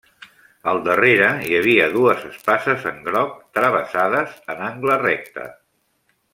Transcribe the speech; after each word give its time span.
Al 0.69 0.79
darrere 0.87 1.27
hi 1.49 1.51
havia 1.57 1.89
dues 1.97 2.23
espases 2.31 2.87
en 2.93 2.97
groc, 3.11 3.37
travessades 3.59 4.35
en 4.55 4.65
angle 4.73 4.99
recte. 5.07 5.49